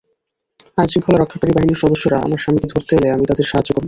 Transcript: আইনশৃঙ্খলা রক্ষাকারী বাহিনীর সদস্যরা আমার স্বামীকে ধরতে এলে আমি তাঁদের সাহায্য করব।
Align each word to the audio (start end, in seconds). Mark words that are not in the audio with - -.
আইনশৃঙ্খলা 0.77 1.17
রক্ষাকারী 1.17 1.51
বাহিনীর 1.53 1.81
সদস্যরা 1.83 2.17
আমার 2.19 2.41
স্বামীকে 2.43 2.67
ধরতে 2.73 2.91
এলে 2.97 3.07
আমি 3.09 3.25
তাঁদের 3.29 3.47
সাহায্য 3.49 3.69
করব। 3.69 3.79